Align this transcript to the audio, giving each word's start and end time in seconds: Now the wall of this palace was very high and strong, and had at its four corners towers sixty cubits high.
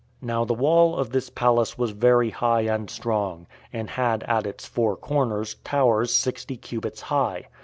Now 0.23 0.45
the 0.45 0.55
wall 0.55 0.95
of 0.97 1.11
this 1.11 1.29
palace 1.29 1.77
was 1.77 1.91
very 1.91 2.31
high 2.31 2.61
and 2.61 2.89
strong, 2.89 3.45
and 3.71 3.87
had 3.87 4.23
at 4.23 4.47
its 4.47 4.65
four 4.65 4.95
corners 4.95 5.57
towers 5.63 6.11
sixty 6.11 6.57
cubits 6.57 7.01
high. 7.01 7.45